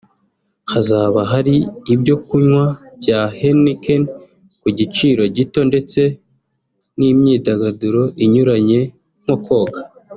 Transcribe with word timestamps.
Hazaba 0.71 1.19
hari 1.31 1.55
ibyo 1.93 2.15
kunywa 2.25 2.65
bya 3.01 3.21
Heineken 3.37 4.03
ku 4.61 4.67
giciro 4.79 5.23
gito 5.37 5.59
ndetse 5.69 6.01
n’imyidagaduro 6.97 8.01
inyuranye 8.23 8.79
nko 9.23 9.35
koga 9.45 9.79